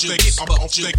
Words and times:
Aufstieg, 0.00 0.40
aber 0.40 0.60
Aufstieg, 0.62 0.96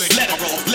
Let 0.00 0.30
it 0.30 0.40
roll. 0.40 0.67